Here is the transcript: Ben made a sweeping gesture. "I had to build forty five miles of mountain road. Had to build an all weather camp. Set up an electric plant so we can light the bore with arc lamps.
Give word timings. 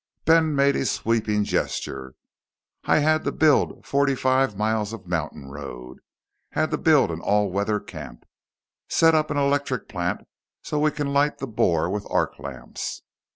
Ben 0.25 0.55
made 0.55 0.75
a 0.75 0.83
sweeping 0.87 1.43
gesture. 1.43 2.15
"I 2.85 2.97
had 2.97 3.23
to 3.23 3.31
build 3.31 3.85
forty 3.85 4.15
five 4.15 4.57
miles 4.57 4.93
of 4.93 5.05
mountain 5.05 5.51
road. 5.51 5.99
Had 6.53 6.71
to 6.71 6.79
build 6.79 7.11
an 7.11 7.19
all 7.21 7.51
weather 7.51 7.79
camp. 7.79 8.25
Set 8.89 9.13
up 9.13 9.29
an 9.29 9.37
electric 9.37 9.87
plant 9.87 10.21
so 10.63 10.79
we 10.79 10.89
can 10.89 11.13
light 11.13 11.37
the 11.37 11.45
bore 11.45 11.87
with 11.87 12.07
arc 12.09 12.39
lamps. 12.39 13.03